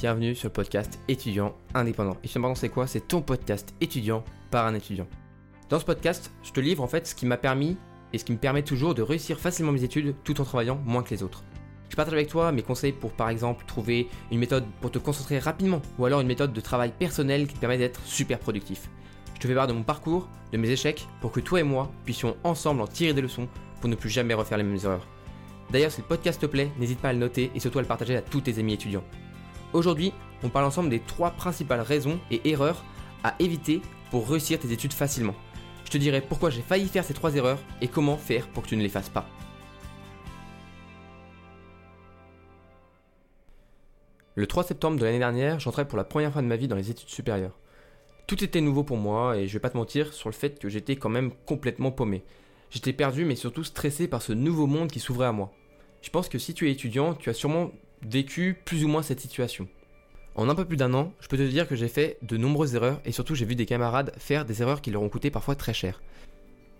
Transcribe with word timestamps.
bienvenue 0.00 0.36
sur 0.36 0.46
le 0.46 0.52
podcast 0.52 1.00
étudiant 1.08 1.56
indépendant. 1.74 2.16
Et 2.22 2.28
indépendant 2.28 2.54
c'est 2.54 2.68
quoi? 2.68 2.86
C'est 2.86 3.08
ton 3.08 3.20
podcast 3.20 3.74
étudiant 3.80 4.22
par 4.48 4.64
un 4.64 4.74
étudiant. 4.74 5.08
Dans 5.70 5.80
ce 5.80 5.84
podcast, 5.84 6.30
je 6.44 6.52
te 6.52 6.60
livre 6.60 6.84
en 6.84 6.86
fait 6.86 7.08
ce 7.08 7.16
qui 7.16 7.26
m'a 7.26 7.36
permis 7.36 7.76
et 8.12 8.18
ce 8.18 8.24
qui 8.24 8.30
me 8.30 8.38
permet 8.38 8.62
toujours 8.62 8.94
de 8.94 9.02
réussir 9.02 9.40
facilement 9.40 9.72
mes 9.72 9.82
études 9.82 10.14
tout 10.22 10.40
en 10.40 10.44
travaillant 10.44 10.80
moins 10.84 11.02
que 11.02 11.10
les 11.10 11.24
autres. 11.24 11.42
Je 11.88 11.96
partage 11.96 12.14
avec 12.14 12.28
toi 12.28 12.52
mes 12.52 12.62
conseils 12.62 12.92
pour 12.92 13.10
par 13.10 13.28
exemple 13.28 13.64
trouver 13.66 14.06
une 14.30 14.38
méthode 14.38 14.64
pour 14.80 14.92
te 14.92 15.00
concentrer 15.00 15.40
rapidement 15.40 15.82
ou 15.98 16.04
alors 16.04 16.20
une 16.20 16.28
méthode 16.28 16.52
de 16.52 16.60
travail 16.60 16.92
personnel 16.96 17.48
qui 17.48 17.54
te 17.54 17.60
permet 17.60 17.78
d'être 17.78 18.00
super 18.04 18.38
productif. 18.38 18.88
Je 19.34 19.40
te 19.40 19.48
fais 19.48 19.54
part 19.54 19.66
de 19.66 19.72
mon 19.72 19.82
parcours, 19.82 20.28
de 20.52 20.58
mes 20.58 20.70
échecs 20.70 21.08
pour 21.20 21.32
que 21.32 21.40
toi 21.40 21.58
et 21.58 21.64
moi 21.64 21.90
puissions 22.04 22.36
ensemble 22.44 22.82
en 22.82 22.86
tirer 22.86 23.14
des 23.14 23.20
leçons 23.20 23.48
pour 23.80 23.90
ne 23.90 23.96
plus 23.96 24.10
jamais 24.10 24.34
refaire 24.34 24.58
les 24.58 24.64
mêmes 24.64 24.78
erreurs. 24.84 25.08
D'ailleurs, 25.70 25.90
si 25.90 26.02
le 26.02 26.06
podcast 26.06 26.40
te 26.40 26.46
plaît, 26.46 26.70
n'hésite 26.78 27.00
pas 27.00 27.08
à 27.08 27.12
le 27.12 27.18
noter 27.18 27.50
et 27.54 27.58
surtout 27.58 27.78
à 27.78 27.82
le 27.82 27.88
partager 27.88 28.16
à 28.16 28.22
tous 28.22 28.42
tes 28.42 28.60
amis 28.60 28.74
étudiants. 28.74 29.04
Aujourd'hui, 29.74 30.12
on 30.42 30.48
parle 30.48 30.64
ensemble 30.64 30.88
des 30.88 31.00
trois 31.00 31.30
principales 31.32 31.82
raisons 31.82 32.18
et 32.30 32.48
erreurs 32.48 32.84
à 33.22 33.34
éviter 33.38 33.82
pour 34.10 34.28
réussir 34.28 34.58
tes 34.58 34.72
études 34.72 34.94
facilement. 34.94 35.34
Je 35.84 35.90
te 35.90 35.98
dirai 35.98 36.22
pourquoi 36.22 36.50
j'ai 36.50 36.62
failli 36.62 36.86
faire 36.86 37.04
ces 37.04 37.14
trois 37.14 37.34
erreurs 37.34 37.58
et 37.82 37.88
comment 37.88 38.16
faire 38.16 38.48
pour 38.48 38.62
que 38.62 38.68
tu 38.68 38.76
ne 38.76 38.82
les 38.82 38.88
fasses 38.88 39.10
pas. 39.10 39.26
Le 44.34 44.46
3 44.46 44.62
septembre 44.62 44.98
de 44.98 45.04
l'année 45.04 45.18
dernière, 45.18 45.58
j'entrais 45.58 45.88
pour 45.88 45.98
la 45.98 46.04
première 46.04 46.32
fois 46.32 46.42
de 46.42 46.46
ma 46.46 46.56
vie 46.56 46.68
dans 46.68 46.76
les 46.76 46.90
études 46.90 47.08
supérieures. 47.08 47.58
Tout 48.28 48.44
était 48.44 48.60
nouveau 48.60 48.84
pour 48.84 48.96
moi 48.96 49.36
et 49.36 49.48
je 49.48 49.52
vais 49.52 49.58
pas 49.58 49.70
te 49.70 49.76
mentir 49.76 50.12
sur 50.12 50.28
le 50.28 50.34
fait 50.34 50.58
que 50.60 50.68
j'étais 50.68 50.96
quand 50.96 51.08
même 51.08 51.32
complètement 51.44 51.90
paumé. 51.90 52.22
J'étais 52.70 52.92
perdu 52.92 53.24
mais 53.24 53.34
surtout 53.34 53.64
stressé 53.64 54.06
par 54.06 54.22
ce 54.22 54.32
nouveau 54.32 54.66
monde 54.66 54.92
qui 54.92 55.00
s'ouvrait 55.00 55.26
à 55.26 55.32
moi. 55.32 55.52
Je 56.02 56.10
pense 56.10 56.28
que 56.28 56.38
si 56.38 56.54
tu 56.54 56.68
es 56.68 56.72
étudiant, 56.72 57.14
tu 57.14 57.30
as 57.30 57.34
sûrement 57.34 57.72
vécu 58.02 58.56
plus 58.64 58.84
ou 58.84 58.88
moins 58.88 59.02
cette 59.02 59.20
situation. 59.20 59.68
En 60.34 60.48
un 60.48 60.54
peu 60.54 60.64
plus 60.64 60.76
d'un 60.76 60.94
an, 60.94 61.12
je 61.20 61.28
peux 61.28 61.36
te 61.36 61.42
dire 61.42 61.66
que 61.66 61.74
j'ai 61.74 61.88
fait 61.88 62.18
de 62.22 62.36
nombreuses 62.36 62.74
erreurs 62.74 63.00
et 63.04 63.12
surtout 63.12 63.34
j'ai 63.34 63.44
vu 63.44 63.56
des 63.56 63.66
camarades 63.66 64.12
faire 64.18 64.44
des 64.44 64.62
erreurs 64.62 64.80
qui 64.80 64.90
leur 64.90 65.02
ont 65.02 65.08
coûté 65.08 65.30
parfois 65.30 65.56
très 65.56 65.74
cher. 65.74 66.00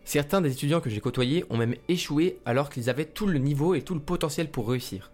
Certains 0.05 0.41
des 0.41 0.53
étudiants 0.53 0.81
que 0.81 0.91
j'ai 0.91 1.01
côtoyés 1.01 1.45
ont 1.51 1.57
même 1.57 1.75
échoué 1.89 2.39
alors 2.45 2.71
qu'ils 2.71 2.89
avaient 2.89 3.05
tout 3.05 3.27
le 3.27 3.39
niveau 3.39 3.75
et 3.75 3.83
tout 3.83 3.95
le 3.95 4.01
potentiel 4.01 4.51
pour 4.51 4.69
réussir. 4.69 5.11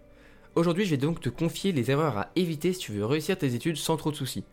Aujourd'hui, 0.55 0.85
je 0.85 0.91
vais 0.91 0.97
donc 0.97 1.19
te 1.19 1.29
confier 1.29 1.71
les 1.71 1.91
erreurs 1.91 2.17
à 2.17 2.29
éviter 2.35 2.71
si 2.71 2.79
tu 2.79 2.93
veux 2.93 3.05
réussir 3.05 3.37
tes 3.37 3.55
études 3.55 3.77
sans 3.77 3.97
trop 3.97 4.11
de 4.11 4.15
soucis. 4.15 4.45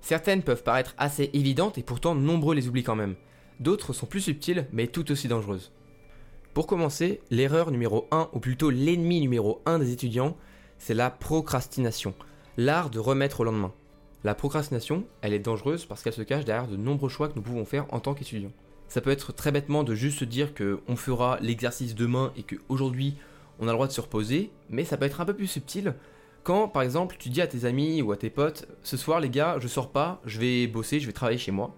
Certaines 0.00 0.42
peuvent 0.42 0.64
paraître 0.64 0.94
assez 0.98 1.30
évidentes 1.32 1.78
et 1.78 1.82
pourtant 1.82 2.14
nombreux 2.14 2.54
les 2.54 2.66
oublient 2.66 2.82
quand 2.82 2.96
même. 2.96 3.14
D'autres 3.60 3.92
sont 3.92 4.06
plus 4.06 4.20
subtiles 4.20 4.66
mais 4.72 4.88
tout 4.88 5.12
aussi 5.12 5.28
dangereuses. 5.28 5.70
Pour 6.54 6.66
commencer, 6.66 7.20
l'erreur 7.30 7.70
numéro 7.70 8.06
1, 8.10 8.30
ou 8.32 8.38
plutôt 8.38 8.70
l'ennemi 8.70 9.20
numéro 9.20 9.60
1 9.66 9.80
des 9.80 9.92
étudiants, 9.92 10.36
c'est 10.78 10.94
la 10.94 11.10
procrastination, 11.10 12.14
l'art 12.56 12.90
de 12.90 12.98
remettre 12.98 13.40
au 13.40 13.44
lendemain. 13.44 13.72
La 14.24 14.34
procrastination, 14.34 15.04
elle 15.20 15.34
est 15.34 15.38
dangereuse 15.38 15.84
parce 15.84 16.02
qu'elle 16.02 16.12
se 16.12 16.22
cache 16.22 16.44
derrière 16.44 16.68
de 16.68 16.76
nombreux 16.76 17.08
choix 17.08 17.28
que 17.28 17.34
nous 17.36 17.42
pouvons 17.42 17.64
faire 17.64 17.86
en 17.90 18.00
tant 18.00 18.14
qu'étudiants. 18.14 18.52
Ça 18.88 19.00
peut 19.00 19.10
être 19.10 19.32
très 19.32 19.52
bêtement 19.52 19.84
de 19.84 19.94
juste 19.94 20.20
se 20.20 20.24
dire 20.24 20.52
qu'on 20.54 20.96
fera 20.96 21.38
l'exercice 21.40 21.94
demain 21.94 22.32
et 22.36 22.42
qu'aujourd'hui 22.42 23.16
on 23.58 23.68
a 23.68 23.70
le 23.70 23.74
droit 23.74 23.86
de 23.86 23.92
se 23.92 24.00
reposer, 24.00 24.50
mais 24.70 24.84
ça 24.84 24.96
peut 24.96 25.04
être 25.04 25.20
un 25.20 25.24
peu 25.24 25.34
plus 25.34 25.46
subtil 25.46 25.94
quand 26.44 26.68
par 26.68 26.82
exemple 26.82 27.16
tu 27.18 27.30
dis 27.30 27.40
à 27.40 27.46
tes 27.46 27.64
amis 27.64 28.02
ou 28.02 28.12
à 28.12 28.16
tes 28.16 28.30
potes 28.30 28.68
ce 28.82 28.96
soir 28.96 29.18
les 29.18 29.30
gars 29.30 29.56
je 29.60 29.66
sors 29.66 29.90
pas, 29.90 30.20
je 30.26 30.38
vais 30.38 30.66
bosser, 30.66 31.00
je 31.00 31.06
vais 31.06 31.12
travailler 31.12 31.38
chez 31.38 31.50
moi. 31.50 31.74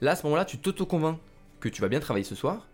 Là 0.00 0.10
à 0.10 0.16
ce 0.16 0.24
moment-là 0.24 0.44
tu 0.44 0.58
t'auto-convaincs 0.58 1.18
que 1.60 1.68
tu 1.68 1.80
vas 1.80 1.88
bien 1.88 2.00
travailler 2.00 2.24
ce 2.24 2.34
soir 2.34 2.68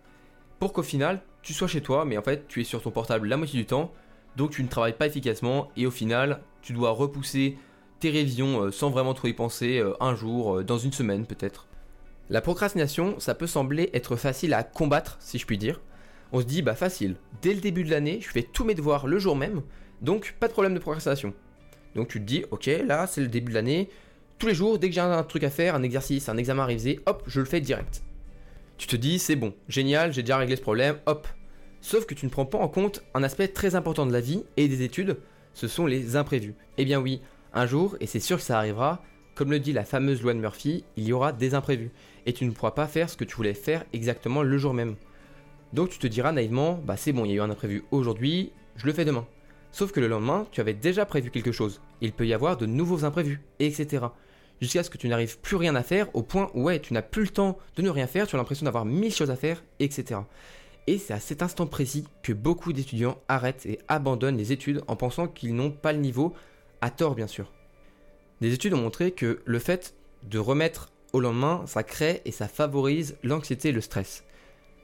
pour 0.58 0.72
qu'au 0.72 0.82
final 0.82 1.22
tu 1.42 1.52
sois 1.52 1.68
chez 1.68 1.82
toi 1.82 2.04
mais 2.04 2.18
en 2.18 2.22
fait 2.22 2.48
tu 2.48 2.62
es 2.62 2.64
sur 2.64 2.82
ton 2.82 2.90
portable 2.90 3.28
la 3.28 3.36
moitié 3.36 3.58
du 3.60 3.66
temps 3.66 3.92
donc 4.36 4.50
tu 4.50 4.62
ne 4.62 4.68
travailles 4.68 4.96
pas 4.96 5.06
efficacement 5.06 5.70
et 5.76 5.86
au 5.86 5.90
final, 5.90 6.40
tu 6.62 6.72
dois 6.72 6.90
repousser 6.90 7.56
tes 8.00 8.10
révisions 8.10 8.62
euh, 8.62 8.70
sans 8.70 8.90
vraiment 8.90 9.14
trop 9.14 9.28
y 9.28 9.32
penser 9.32 9.78
euh, 9.78 9.94
un 10.00 10.14
jour, 10.14 10.58
euh, 10.58 10.64
dans 10.64 10.78
une 10.78 10.92
semaine 10.92 11.26
peut-être. 11.26 11.66
La 12.30 12.40
procrastination, 12.40 13.20
ça 13.20 13.34
peut 13.34 13.46
sembler 13.46 13.90
être 13.92 14.16
facile 14.16 14.54
à 14.54 14.62
combattre, 14.62 15.16
si 15.20 15.38
je 15.38 15.46
puis 15.46 15.58
dire. 15.58 15.80
On 16.32 16.40
se 16.40 16.46
dit, 16.46 16.62
bah 16.62 16.74
facile, 16.74 17.16
dès 17.42 17.54
le 17.54 17.60
début 17.60 17.84
de 17.84 17.90
l'année, 17.90 18.18
je 18.20 18.28
fais 18.28 18.42
tous 18.42 18.64
mes 18.64 18.74
devoirs 18.74 19.06
le 19.06 19.18
jour 19.18 19.36
même, 19.36 19.62
donc 20.00 20.34
pas 20.40 20.48
de 20.48 20.52
problème 20.52 20.74
de 20.74 20.78
procrastination. 20.78 21.34
Donc 21.94 22.08
tu 22.08 22.18
te 22.18 22.24
dis, 22.24 22.44
ok, 22.50 22.68
là 22.84 23.06
c'est 23.06 23.20
le 23.20 23.28
début 23.28 23.50
de 23.50 23.54
l'année, 23.54 23.88
tous 24.38 24.48
les 24.48 24.54
jours, 24.54 24.78
dès 24.78 24.88
que 24.88 24.94
j'ai 24.94 25.00
un 25.00 25.22
truc 25.22 25.44
à 25.44 25.50
faire, 25.50 25.74
un 25.74 25.82
exercice, 25.82 26.28
un 26.28 26.36
examen 26.36 26.64
à 26.64 26.66
réviser, 26.66 27.00
hop, 27.06 27.22
je 27.26 27.40
le 27.40 27.46
fais 27.46 27.60
direct. 27.60 28.02
Tu 28.78 28.86
te 28.86 28.96
dis, 28.96 29.18
c'est 29.18 29.36
bon, 29.36 29.54
génial, 29.68 30.12
j'ai 30.12 30.22
déjà 30.22 30.36
réglé 30.36 30.56
ce 30.56 30.62
problème, 30.62 30.96
hop, 31.06 31.28
Sauf 31.84 32.06
que 32.06 32.14
tu 32.14 32.24
ne 32.24 32.30
prends 32.30 32.46
pas 32.46 32.56
en 32.56 32.66
compte 32.66 33.02
un 33.12 33.22
aspect 33.22 33.46
très 33.46 33.74
important 33.74 34.06
de 34.06 34.12
la 34.12 34.22
vie 34.22 34.42
et 34.56 34.68
des 34.68 34.80
études, 34.80 35.18
ce 35.52 35.68
sont 35.68 35.84
les 35.84 36.16
imprévus. 36.16 36.54
Eh 36.78 36.86
bien 36.86 36.98
oui, 36.98 37.20
un 37.52 37.66
jour, 37.66 37.98
et 38.00 38.06
c'est 38.06 38.20
sûr 38.20 38.38
que 38.38 38.42
ça 38.42 38.56
arrivera, 38.56 39.02
comme 39.34 39.50
le 39.50 39.60
dit 39.60 39.74
la 39.74 39.84
fameuse 39.84 40.22
loi 40.22 40.32
de 40.32 40.38
Murphy, 40.38 40.86
il 40.96 41.04
y 41.04 41.12
aura 41.12 41.34
des 41.34 41.52
imprévus, 41.52 41.90
et 42.24 42.32
tu 42.32 42.46
ne 42.46 42.52
pourras 42.52 42.70
pas 42.70 42.86
faire 42.86 43.10
ce 43.10 43.18
que 43.18 43.24
tu 43.24 43.36
voulais 43.36 43.52
faire 43.52 43.84
exactement 43.92 44.42
le 44.42 44.56
jour 44.56 44.72
même. 44.72 44.96
Donc 45.74 45.90
tu 45.90 45.98
te 45.98 46.06
diras 46.06 46.32
naïvement, 46.32 46.80
bah 46.86 46.96
c'est 46.96 47.12
bon, 47.12 47.26
il 47.26 47.32
y 47.32 47.34
a 47.34 47.36
eu 47.36 47.40
un 47.42 47.50
imprévu 47.50 47.84
aujourd'hui, 47.90 48.50
je 48.76 48.86
le 48.86 48.94
fais 48.94 49.04
demain. 49.04 49.26
Sauf 49.70 49.92
que 49.92 50.00
le 50.00 50.08
lendemain, 50.08 50.46
tu 50.52 50.62
avais 50.62 50.72
déjà 50.72 51.04
prévu 51.04 51.30
quelque 51.30 51.52
chose, 51.52 51.82
il 52.00 52.14
peut 52.14 52.26
y 52.26 52.32
avoir 52.32 52.56
de 52.56 52.64
nouveaux 52.64 53.04
imprévus, 53.04 53.42
etc. 53.58 54.06
Jusqu'à 54.62 54.84
ce 54.84 54.88
que 54.88 54.96
tu 54.96 55.08
n'arrives 55.08 55.38
plus 55.38 55.56
rien 55.56 55.74
à 55.74 55.82
faire, 55.82 56.08
au 56.14 56.22
point 56.22 56.50
où 56.54 56.62
ouais, 56.62 56.80
tu 56.80 56.94
n'as 56.94 57.02
plus 57.02 57.24
le 57.24 57.28
temps 57.28 57.58
de 57.76 57.82
ne 57.82 57.90
rien 57.90 58.06
faire, 58.06 58.26
tu 58.26 58.36
as 58.36 58.38
l'impression 58.38 58.64
d'avoir 58.64 58.86
mille 58.86 59.12
choses 59.12 59.30
à 59.30 59.36
faire, 59.36 59.62
etc. 59.80 60.20
Et 60.86 60.98
c'est 60.98 61.14
à 61.14 61.20
cet 61.20 61.42
instant 61.42 61.66
précis 61.66 62.04
que 62.22 62.32
beaucoup 62.32 62.72
d'étudiants 62.72 63.18
arrêtent 63.28 63.66
et 63.66 63.78
abandonnent 63.88 64.36
les 64.36 64.52
études 64.52 64.82
en 64.86 64.96
pensant 64.96 65.28
qu'ils 65.28 65.54
n'ont 65.54 65.70
pas 65.70 65.92
le 65.92 65.98
niveau, 65.98 66.34
à 66.80 66.90
tort 66.90 67.14
bien 67.14 67.26
sûr. 67.26 67.50
Des 68.40 68.52
études 68.52 68.74
ont 68.74 68.82
montré 68.82 69.12
que 69.12 69.40
le 69.44 69.58
fait 69.58 69.94
de 70.24 70.38
remettre 70.38 70.90
au 71.12 71.20
lendemain, 71.20 71.62
ça 71.66 71.82
crée 71.82 72.20
et 72.24 72.32
ça 72.32 72.48
favorise 72.48 73.16
l'anxiété 73.22 73.70
et 73.70 73.72
le 73.72 73.80
stress. 73.80 74.24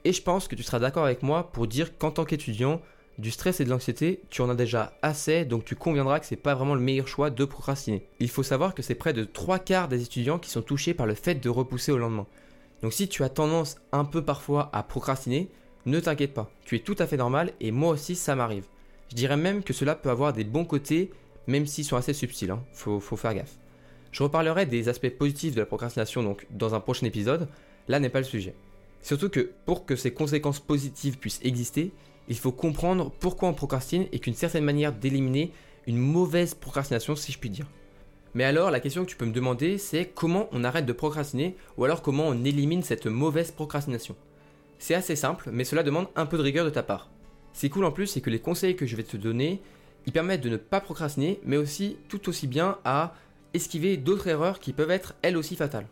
Et 0.04 0.12
je 0.12 0.22
pense 0.22 0.48
que 0.48 0.54
tu 0.54 0.62
seras 0.62 0.78
d'accord 0.78 1.04
avec 1.04 1.22
moi 1.22 1.52
pour 1.52 1.66
dire 1.66 1.98
qu'en 1.98 2.10
tant 2.10 2.24
qu'étudiant, 2.24 2.80
du 3.18 3.30
stress 3.30 3.60
et 3.60 3.64
de 3.64 3.70
l'anxiété, 3.70 4.22
tu 4.30 4.40
en 4.40 4.48
as 4.48 4.54
déjà 4.54 4.94
assez, 5.02 5.44
donc 5.44 5.66
tu 5.66 5.76
conviendras 5.76 6.20
que 6.20 6.26
c'est 6.26 6.36
pas 6.36 6.54
vraiment 6.54 6.74
le 6.74 6.80
meilleur 6.80 7.06
choix 7.06 7.28
de 7.28 7.44
procrastiner. 7.44 8.06
Il 8.18 8.30
faut 8.30 8.42
savoir 8.42 8.74
que 8.74 8.80
c'est 8.80 8.94
près 8.94 9.12
de 9.12 9.24
3 9.24 9.58
quarts 9.58 9.88
des 9.88 10.02
étudiants 10.02 10.38
qui 10.38 10.48
sont 10.48 10.62
touchés 10.62 10.94
par 10.94 11.06
le 11.06 11.14
fait 11.14 11.34
de 11.34 11.50
repousser 11.50 11.92
au 11.92 11.98
lendemain. 11.98 12.26
Donc 12.80 12.94
si 12.94 13.08
tu 13.08 13.22
as 13.22 13.28
tendance 13.28 13.76
un 13.92 14.06
peu 14.06 14.24
parfois 14.24 14.70
à 14.72 14.82
procrastiner, 14.82 15.50
ne 15.90 16.00
t'inquiète 16.00 16.34
pas, 16.34 16.50
tu 16.64 16.76
es 16.76 16.80
tout 16.80 16.96
à 16.98 17.06
fait 17.06 17.16
normal 17.16 17.52
et 17.60 17.70
moi 17.70 17.92
aussi 17.92 18.14
ça 18.14 18.34
m'arrive. 18.34 18.64
Je 19.10 19.16
dirais 19.16 19.36
même 19.36 19.62
que 19.62 19.72
cela 19.72 19.94
peut 19.94 20.10
avoir 20.10 20.32
des 20.32 20.44
bons 20.44 20.64
côtés, 20.64 21.10
même 21.46 21.66
s'ils 21.66 21.84
sont 21.84 21.96
assez 21.96 22.12
subtils, 22.12 22.50
hein. 22.50 22.62
faut, 22.72 23.00
faire 23.00 23.34
gaffe. 23.34 23.56
Je 24.12 24.22
reparlerai 24.22 24.66
des 24.66 24.88
aspects 24.88 25.10
positifs 25.10 25.54
de 25.54 25.60
la 25.60 25.66
procrastination 25.66 26.22
donc 26.22 26.46
dans 26.50 26.74
un 26.74 26.80
prochain 26.80 27.06
épisode, 27.06 27.48
là 27.88 27.98
n'est 27.98 28.08
pas 28.08 28.20
le 28.20 28.24
sujet. 28.24 28.54
Surtout 29.02 29.30
que 29.30 29.50
pour 29.66 29.86
que 29.86 29.96
ces 29.96 30.12
conséquences 30.12 30.60
positives 30.60 31.18
puissent 31.18 31.40
exister, 31.42 31.92
il 32.28 32.36
faut 32.36 32.52
comprendre 32.52 33.10
pourquoi 33.18 33.48
on 33.48 33.54
procrastine 33.54 34.06
et 34.12 34.18
qu'une 34.18 34.34
certaine 34.34 34.64
manière 34.64 34.92
d'éliminer 34.92 35.52
une 35.86 35.98
mauvaise 35.98 36.54
procrastination 36.54 37.16
si 37.16 37.32
je 37.32 37.38
puis 37.38 37.50
dire. 37.50 37.66
Mais 38.34 38.44
alors 38.44 38.70
la 38.70 38.78
question 38.78 39.04
que 39.04 39.10
tu 39.10 39.16
peux 39.16 39.26
me 39.26 39.32
demander 39.32 39.78
c'est 39.78 40.06
comment 40.06 40.48
on 40.52 40.62
arrête 40.62 40.86
de 40.86 40.92
procrastiner 40.92 41.56
ou 41.76 41.84
alors 41.84 42.02
comment 42.02 42.28
on 42.28 42.44
élimine 42.44 42.82
cette 42.82 43.06
mauvaise 43.06 43.50
procrastination? 43.50 44.14
C'est 44.80 44.94
assez 44.94 45.14
simple, 45.14 45.50
mais 45.52 45.64
cela 45.64 45.82
demande 45.82 46.08
un 46.16 46.24
peu 46.24 46.38
de 46.38 46.42
rigueur 46.42 46.64
de 46.64 46.70
ta 46.70 46.82
part. 46.82 47.10
C'est 47.52 47.68
cool 47.68 47.84
en 47.84 47.92
plus, 47.92 48.06
c'est 48.06 48.22
que 48.22 48.30
les 48.30 48.38
conseils 48.38 48.76
que 48.76 48.86
je 48.86 48.96
vais 48.96 49.02
te 49.02 49.18
donner, 49.18 49.60
ils 50.06 50.12
permettent 50.12 50.40
de 50.40 50.48
ne 50.48 50.56
pas 50.56 50.80
procrastiner, 50.80 51.38
mais 51.44 51.58
aussi 51.58 51.98
tout 52.08 52.30
aussi 52.30 52.46
bien 52.46 52.78
à 52.86 53.14
esquiver 53.52 53.98
d'autres 53.98 54.28
erreurs 54.28 54.58
qui 54.58 54.72
peuvent 54.72 54.90
être 54.90 55.14
elles 55.20 55.36
aussi 55.36 55.54
fatales. 55.54 55.86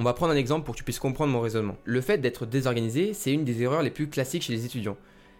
On 0.00 0.02
va 0.04 0.14
prendre 0.14 0.32
un 0.32 0.36
exemple 0.36 0.64
pour 0.64 0.74
que 0.74 0.78
tu 0.78 0.84
puisses 0.84 0.98
comprendre 0.98 1.32
mon 1.32 1.40
raisonnement. 1.40 1.76
Le 1.84 2.00
fait 2.00 2.18
d'être 2.18 2.44
désorganisé, 2.44 3.14
c'est 3.14 3.32
une 3.32 3.44
des 3.44 3.62
erreurs 3.62 3.82
les 3.82 3.90
plus 3.90 4.08
classiques 4.08 4.42
chez 4.42 4.52
les 4.52 4.66
étudiants. 4.66 4.96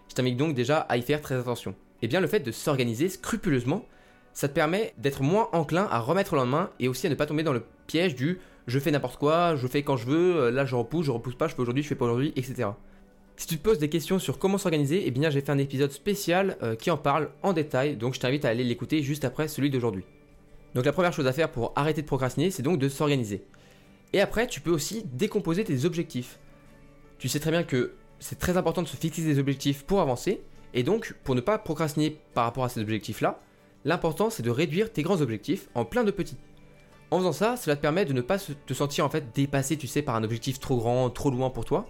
Je 0.07 0.15
t'invite 0.15 0.37
donc 0.37 0.55
déjà 0.55 0.79
à 0.79 0.95
y 0.95 1.01
faire 1.01 1.19
très 1.19 1.35
attention. 1.35 1.71
Et 1.71 2.05
eh 2.05 2.07
bien 2.07 2.21
le 2.21 2.27
fait 2.27 2.39
de 2.39 2.51
s'organiser 2.53 3.09
scrupuleusement, 3.09 3.85
ça 4.31 4.47
te 4.47 4.53
permet 4.53 4.93
d'être 4.97 5.21
moins 5.21 5.49
enclin 5.51 5.85
à 5.91 5.99
remettre 5.99 6.35
le 6.35 6.41
lendemain 6.41 6.69
et 6.79 6.87
aussi 6.87 7.07
à 7.07 7.09
ne 7.09 7.15
pas 7.15 7.25
tomber 7.25 7.43
dans 7.43 7.51
le 7.51 7.63
piège 7.87 8.15
du 8.15 8.39
je 8.67 8.79
fais 8.79 8.91
n'importe 8.91 9.17
quoi, 9.17 9.55
je 9.55 9.67
fais 9.67 9.83
quand 9.83 9.97
je 9.97 10.05
veux, 10.05 10.35
euh, 10.35 10.51
là 10.51 10.65
je 10.65 10.75
repousse, 10.75 11.05
je 11.05 11.11
repousse 11.11 11.35
pas, 11.35 11.47
je 11.47 11.55
fais 11.55 11.61
aujourd'hui, 11.61 11.83
je 11.83 11.87
fais 11.87 11.95
pas 11.95 12.05
aujourd'hui, 12.05 12.33
etc. 12.35 12.69
Si 13.37 13.47
tu 13.47 13.57
te 13.57 13.63
poses 13.63 13.79
des 13.79 13.89
questions 13.89 14.17
sur 14.17 14.39
comment 14.39 14.57
s'organiser, 14.57 15.03
eh 15.05 15.11
bien 15.11 15.29
j'ai 15.29 15.41
fait 15.41 15.51
un 15.51 15.57
épisode 15.57 15.91
spécial 15.91 16.57
euh, 16.63 16.75
qui 16.75 16.89
en 16.89 16.97
parle 16.97 17.29
en 17.43 17.53
détail, 17.53 17.97
donc 17.97 18.13
je 18.13 18.19
t'invite 18.19 18.45
à 18.45 18.49
aller 18.49 18.63
l'écouter 18.63 19.03
juste 19.03 19.25
après 19.25 19.47
celui 19.47 19.69
d'aujourd'hui. 19.69 20.05
Donc 20.73 20.85
la 20.85 20.93
première 20.93 21.13
chose 21.13 21.27
à 21.27 21.33
faire 21.33 21.51
pour 21.51 21.73
arrêter 21.75 22.01
de 22.01 22.07
procrastiner, 22.07 22.49
c'est 22.49 22.63
donc 22.63 22.79
de 22.79 22.89
s'organiser. 22.89 23.43
Et 24.13 24.21
après, 24.21 24.47
tu 24.47 24.61
peux 24.61 24.71
aussi 24.71 25.03
décomposer 25.13 25.63
tes 25.63 25.85
objectifs. 25.85 26.39
Tu 27.17 27.27
sais 27.27 27.39
très 27.39 27.51
bien 27.51 27.63
que 27.63 27.93
c'est 28.19 28.39
très 28.39 28.57
important 28.57 28.81
de 28.81 28.87
se 28.87 28.95
fixer 28.95 29.23
des 29.23 29.39
objectifs 29.39 29.83
pour 29.83 30.01
avancer, 30.01 30.41
et 30.73 30.83
donc 30.83 31.15
pour 31.23 31.35
ne 31.35 31.41
pas 31.41 31.57
procrastiner 31.57 32.17
par 32.33 32.45
rapport 32.45 32.63
à 32.63 32.69
ces 32.69 32.81
objectifs-là, 32.81 33.41
l'important 33.83 34.29
c'est 34.29 34.43
de 34.43 34.49
réduire 34.49 34.91
tes 34.91 35.03
grands 35.03 35.21
objectifs 35.21 35.69
en 35.75 35.85
plein 35.85 36.03
de 36.03 36.11
petits. 36.11 36.37
En 37.15 37.19
faisant 37.19 37.31
ça, 37.31 37.55
cela 37.55 37.77
te 37.77 37.81
permet 37.81 38.03
de 38.03 38.11
ne 38.11 38.19
pas 38.19 38.37
te 38.37 38.73
sentir 38.73 39.05
en 39.05 39.09
fait 39.09 39.33
dépassé, 39.33 39.77
tu 39.77 39.87
sais, 39.87 40.01
par 40.01 40.15
un 40.15 40.23
objectif 40.25 40.59
trop 40.59 40.75
grand, 40.75 41.09
trop 41.09 41.31
loin 41.31 41.49
pour 41.49 41.63
toi. 41.63 41.87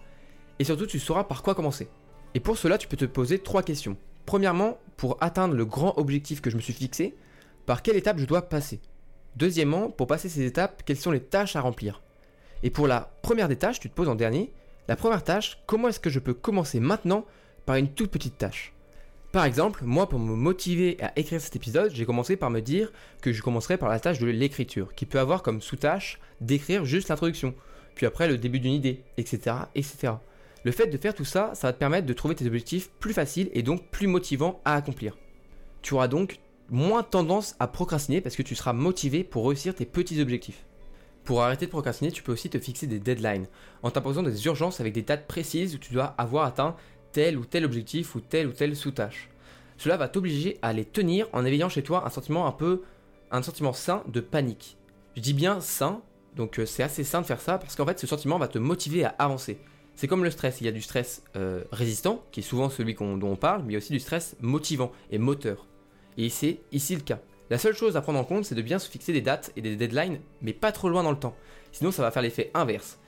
Et 0.60 0.64
surtout, 0.64 0.86
tu 0.86 1.00
sauras 1.00 1.24
par 1.24 1.42
quoi 1.42 1.56
commencer. 1.56 1.90
Et 2.36 2.40
pour 2.40 2.60
cela, 2.60 2.78
tu 2.78 2.88
peux 2.88 2.96
te 2.96 3.06
poser 3.06 3.40
trois 3.40 3.64
questions. 3.64 3.98
Premièrement, 4.28 4.78
pour 4.98 5.18
atteindre 5.22 5.56
le 5.56 5.66
grand 5.66 5.98
objectif 5.98 6.42
que 6.42 6.52
je 6.52 6.58
me 6.58 6.62
suis 6.62 6.74
fixé, 6.74 7.16
par 7.66 7.82
quelle 7.82 7.96
étape 7.96 8.20
je 8.20 8.26
dois 8.26 8.44
passer? 8.44 8.82
Deuxièmement, 9.36 9.90
pour 9.90 10.06
passer 10.06 10.30
ces 10.30 10.46
étapes, 10.46 10.84
quelles 10.86 10.96
sont 10.96 11.10
les 11.10 11.24
tâches 11.24 11.56
à 11.56 11.62
remplir? 11.62 12.04
Et 12.62 12.70
pour 12.70 12.86
la 12.86 13.12
première 13.24 13.48
des 13.48 13.58
tâches, 13.58 13.80
tu 13.80 13.90
te 13.90 13.96
poses 13.96 14.10
en 14.10 14.14
dernier, 14.14 14.54
la 14.88 14.96
première 14.96 15.24
tâche, 15.24 15.58
comment 15.66 15.88
est-ce 15.88 16.00
que 16.00 16.12
je 16.12 16.20
peux 16.20 16.36
commencer 16.36 16.80
maintenant 16.80 17.26
par 17.66 17.78
une 17.78 17.90
toute 17.90 18.12
petite 18.12 18.38
tâche? 18.38 18.75
Par 19.36 19.44
exemple, 19.44 19.84
moi, 19.84 20.08
pour 20.08 20.18
me 20.18 20.34
motiver 20.34 20.96
à 21.02 21.12
écrire 21.20 21.42
cet 21.42 21.58
épisode, 21.58 21.92
j'ai 21.94 22.06
commencé 22.06 22.38
par 22.38 22.50
me 22.50 22.62
dire 22.62 22.94
que 23.20 23.34
je 23.34 23.42
commencerai 23.42 23.76
par 23.76 23.90
la 23.90 24.00
tâche 24.00 24.18
de 24.18 24.28
l'écriture, 24.28 24.96
qui 24.96 25.06
peut 25.06 25.20
avoir 25.20 25.44
comme 25.44 25.60
sous-tâche 25.60 26.22
d'écrire 26.40 26.86
juste 26.86 27.10
l'introduction, 27.10 27.54
puis 27.96 28.06
après 28.06 28.30
le 28.30 28.38
début 28.38 28.62
d'une 28.62 28.72
idée, 28.72 29.04
etc., 29.18 29.58
etc. 29.76 30.14
Le 30.64 30.72
fait 30.72 30.88
de 30.88 30.98
faire 30.98 31.14
tout 31.14 31.26
ça, 31.26 31.52
ça 31.54 31.68
va 31.68 31.74
te 31.74 31.80
permettre 31.80 32.08
de 32.08 32.14
trouver 32.14 32.34
tes 32.34 32.48
objectifs 32.48 32.90
plus 33.02 33.12
faciles 33.12 33.50
et 33.52 33.62
donc 33.62 33.86
plus 33.90 34.08
motivants 34.08 34.62
à 34.64 34.74
accomplir. 34.76 35.18
Tu 35.82 35.96
auras 35.96 36.08
donc 36.08 36.40
moins 36.70 37.04
tendance 37.04 37.58
à 37.60 37.68
procrastiner 37.68 38.22
parce 38.22 38.38
que 38.38 38.42
tu 38.42 38.56
seras 38.56 38.72
motivé 38.72 39.26
pour 39.26 39.50
réussir 39.50 39.76
tes 39.76 39.86
petits 39.86 40.22
objectifs. 40.22 40.64
Pour 41.26 41.42
arrêter 41.42 41.66
de 41.66 41.72
procrastiner, 41.72 42.12
tu 42.12 42.24
peux 42.24 42.32
aussi 42.32 42.50
te 42.50 42.60
fixer 42.60 42.88
des 42.88 43.00
deadlines 43.00 43.48
en 43.84 43.92
t'imposant 43.92 44.24
des 44.24 44.46
urgences 44.46 44.80
avec 44.80 44.94
des 44.94 45.02
dates 45.02 45.28
précises 45.28 45.76
où 45.76 45.78
tu 45.78 45.92
dois 45.92 46.14
avoir 46.18 46.46
atteint 46.46 46.78
tel 47.16 47.38
ou 47.38 47.46
tel 47.46 47.64
objectif 47.64 48.14
ou 48.16 48.20
telle 48.20 48.48
ou 48.48 48.52
telle 48.52 48.76
sous-tâche. 48.76 49.30
Cela 49.78 49.96
va 49.96 50.10
t'obliger 50.10 50.60
à 50.62 50.74
les 50.74 50.84
tenir 50.84 51.28
en 51.32 51.46
éveillant 51.46 51.70
chez 51.70 51.82
toi 51.82 52.06
un 52.06 52.10
sentiment 52.10 52.46
un 52.46 52.52
peu, 52.52 52.82
un 53.32 53.42
sentiment 53.42 53.72
sain 53.72 54.04
de 54.08 54.20
panique. 54.20 54.76
Je 55.16 55.22
dis 55.22 55.34
bien 55.34 55.62
sain, 55.62 56.02
donc 56.36 56.60
euh, 56.60 56.66
c'est 56.66 56.84
assez 56.84 57.06
sain 57.06 57.22
de 57.22 57.26
faire 57.26 57.40
ça 57.40 57.58
parce 57.58 57.78
qu'en 57.78 57.86
fait 57.86 57.98
ce 58.00 58.06
sentiment 58.06 58.38
va 58.38 58.50
te 58.50 58.60
motiver 58.60 59.06
à 59.06 59.16
avancer. 59.18 59.58
C'est 59.96 60.10
comme 60.10 60.26
le 60.26 60.30
stress, 60.30 60.60
il 60.60 60.66
y 60.66 60.68
a 60.68 60.74
du 60.74 60.82
stress 60.82 61.24
euh, 61.38 61.64
résistant, 61.72 62.22
qui 62.34 62.42
est 62.42 62.44
souvent 62.44 62.70
celui 62.70 62.96
dont 62.96 63.18
on 63.24 63.38
parle, 63.38 63.62
mais 63.62 63.70
il 63.70 63.74
y 63.74 63.76
a 63.76 63.78
aussi 63.78 63.94
du 63.94 64.02
stress 64.02 64.36
motivant 64.42 64.92
et 65.10 65.18
moteur. 65.18 65.68
Et 66.18 66.28
c'est 66.28 66.60
ici 66.74 66.96
le 66.96 67.02
cas. 67.02 67.20
La 67.50 67.58
seule 67.58 67.76
chose 67.76 67.96
à 67.96 68.02
prendre 68.02 68.20
en 68.20 68.26
compte, 68.26 68.44
c'est 68.44 68.56
de 68.56 68.62
bien 68.62 68.78
se 68.78 68.90
fixer 68.90 69.14
des 69.14 69.22
dates 69.22 69.54
et 69.56 69.62
des 69.62 69.78
deadlines, 69.78 70.20
mais 70.42 70.52
pas 70.52 70.74
trop 70.74 70.90
loin 70.90 71.02
dans 71.02 71.12
le 71.12 71.20
temps. 71.20 71.36
Sinon, 71.72 71.92
ça 71.92 72.02
va 72.02 72.12
faire 72.12 72.24
l'effet 72.24 72.52
inverse. 72.54 73.00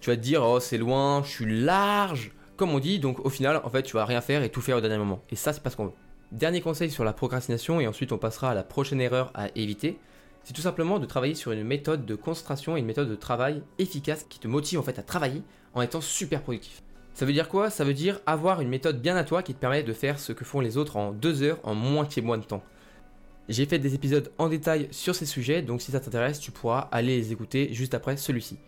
Tu 0.00 0.10
vas 0.10 0.16
te 0.16 0.22
dire, 0.22 0.42
oh, 0.42 0.58
c'est 0.58 0.78
loin, 0.78 1.22
je 1.22 1.30
suis 1.30 1.60
large, 1.60 2.32
comme 2.56 2.70
on 2.70 2.78
dit, 2.78 2.98
donc 2.98 3.24
au 3.24 3.30
final, 3.30 3.60
en 3.64 3.70
fait, 3.70 3.82
tu 3.82 3.94
vas 3.94 4.04
rien 4.04 4.20
faire 4.20 4.42
et 4.42 4.50
tout 4.50 4.60
faire 4.60 4.76
au 4.76 4.80
dernier 4.80 4.98
moment. 4.98 5.22
Et 5.30 5.36
ça, 5.36 5.52
c'est 5.52 5.62
pas 5.62 5.70
ce 5.70 5.76
qu'on 5.76 5.86
veut. 5.86 5.92
Dernier 6.32 6.60
conseil 6.60 6.90
sur 6.90 7.04
la 7.04 7.12
procrastination, 7.12 7.80
et 7.80 7.86
ensuite 7.86 8.12
on 8.12 8.18
passera 8.18 8.50
à 8.50 8.54
la 8.54 8.64
prochaine 8.64 9.00
erreur 9.00 9.30
à 9.34 9.48
éviter, 9.54 9.98
c'est 10.42 10.52
tout 10.52 10.62
simplement 10.62 10.98
de 10.98 11.06
travailler 11.06 11.34
sur 11.34 11.52
une 11.52 11.64
méthode 11.64 12.04
de 12.04 12.14
concentration 12.14 12.76
et 12.76 12.80
une 12.80 12.86
méthode 12.86 13.08
de 13.08 13.14
travail 13.14 13.62
efficace 13.78 14.26
qui 14.28 14.38
te 14.38 14.48
motive 14.48 14.78
en 14.78 14.82
fait 14.82 14.98
à 14.98 15.02
travailler 15.02 15.42
en 15.74 15.82
étant 15.82 16.00
super 16.00 16.42
productif. 16.42 16.82
Ça 17.14 17.24
veut 17.24 17.32
dire 17.32 17.48
quoi? 17.48 17.70
Ça 17.70 17.84
veut 17.84 17.94
dire 17.94 18.20
avoir 18.26 18.60
une 18.60 18.68
méthode 18.68 19.00
bien 19.00 19.16
à 19.16 19.24
toi 19.24 19.42
qui 19.42 19.54
te 19.54 19.60
permet 19.60 19.82
de 19.82 19.92
faire 19.92 20.18
ce 20.18 20.32
que 20.32 20.44
font 20.44 20.60
les 20.60 20.76
autres 20.76 20.96
en 20.96 21.12
deux 21.12 21.42
heures 21.42 21.60
en 21.62 21.74
moitié 21.74 22.20
moins 22.20 22.38
de 22.38 22.44
temps. 22.44 22.62
J'ai 23.48 23.66
fait 23.66 23.78
des 23.78 23.94
épisodes 23.94 24.32
en 24.38 24.48
détail 24.48 24.88
sur 24.90 25.14
ces 25.14 25.26
sujets, 25.26 25.62
donc 25.62 25.80
si 25.80 25.92
ça 25.92 26.00
t'intéresse, 26.00 26.40
tu 26.40 26.50
pourras 26.50 26.88
aller 26.90 27.16
les 27.16 27.32
écouter 27.32 27.72
juste 27.72 27.94
après 27.94 28.16
celui-ci. 28.16 28.58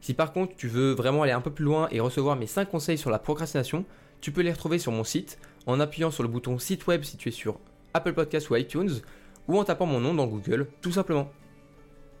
Si 0.00 0.14
par 0.14 0.32
contre 0.32 0.54
tu 0.56 0.68
veux 0.68 0.92
vraiment 0.92 1.22
aller 1.22 1.32
un 1.32 1.40
peu 1.40 1.50
plus 1.50 1.64
loin 1.64 1.88
et 1.90 2.00
recevoir 2.00 2.36
mes 2.36 2.46
5 2.46 2.70
conseils 2.70 2.98
sur 2.98 3.10
la 3.10 3.18
procrastination, 3.18 3.84
tu 4.20 4.32
peux 4.32 4.42
les 4.42 4.52
retrouver 4.52 4.78
sur 4.78 4.92
mon 4.92 5.04
site 5.04 5.38
en 5.66 5.80
appuyant 5.80 6.10
sur 6.10 6.22
le 6.22 6.28
bouton 6.28 6.58
site 6.58 6.86
web 6.86 7.02
situé 7.02 7.30
sur 7.30 7.58
Apple 7.94 8.12
Podcasts 8.12 8.50
ou 8.50 8.56
iTunes 8.56 9.00
ou 9.48 9.58
en 9.58 9.64
tapant 9.64 9.86
mon 9.86 10.00
nom 10.00 10.14
dans 10.14 10.26
Google, 10.26 10.68
tout 10.80 10.92
simplement. 10.92 11.30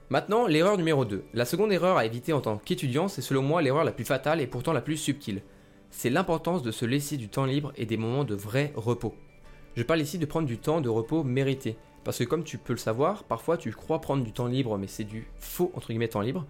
Maintenant, 0.08 0.46
l'erreur 0.46 0.76
numéro 0.76 1.04
2. 1.04 1.24
La 1.34 1.44
seconde 1.44 1.72
erreur 1.72 1.96
à 1.96 2.06
éviter 2.06 2.32
en 2.32 2.40
tant 2.40 2.58
qu'étudiant, 2.58 3.08
c'est 3.08 3.22
selon 3.22 3.42
moi 3.42 3.60
l'erreur 3.60 3.82
la 3.82 3.90
plus 3.90 4.04
fatale 4.04 4.40
et 4.40 4.46
pourtant 4.46 4.72
la 4.72 4.80
plus 4.80 4.96
subtile. 4.96 5.42
C'est 5.90 6.10
l'importance 6.10 6.62
de 6.62 6.70
se 6.70 6.84
laisser 6.84 7.16
du 7.16 7.28
temps 7.28 7.44
libre 7.44 7.72
et 7.76 7.86
des 7.86 7.96
moments 7.96 8.24
de 8.24 8.34
vrai 8.34 8.72
repos. 8.76 9.14
Je 9.76 9.82
parle 9.82 10.00
ici 10.00 10.18
de 10.18 10.26
prendre 10.26 10.46
du 10.46 10.58
temps 10.58 10.80
de 10.80 10.88
repos 10.88 11.24
mérité. 11.24 11.76
Parce 12.04 12.18
que 12.18 12.24
comme 12.24 12.44
tu 12.44 12.56
peux 12.56 12.72
le 12.72 12.78
savoir, 12.78 13.24
parfois 13.24 13.56
tu 13.56 13.72
crois 13.72 14.00
prendre 14.00 14.22
du 14.22 14.32
temps 14.32 14.46
libre, 14.46 14.78
mais 14.78 14.86
c'est 14.86 15.04
du 15.04 15.26
faux 15.38 15.72
entre 15.74 15.88
guillemets 15.88 16.06
temps 16.06 16.20
libre. 16.20 16.46